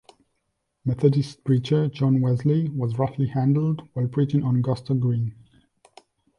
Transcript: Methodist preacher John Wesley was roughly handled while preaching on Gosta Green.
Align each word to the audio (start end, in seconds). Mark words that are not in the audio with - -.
Methodist 0.83 1.43
preacher 1.43 1.87
John 1.87 2.21
Wesley 2.21 2.67
was 2.69 2.97
roughly 2.97 3.27
handled 3.27 3.87
while 3.93 4.07
preaching 4.07 4.41
on 4.41 4.59
Gosta 4.63 4.99
Green. 4.99 5.35